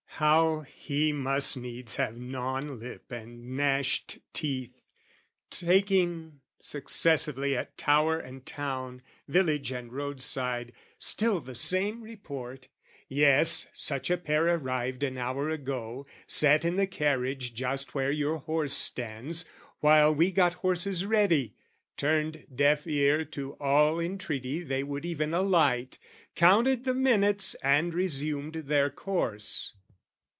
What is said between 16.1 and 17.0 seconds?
"Sat in the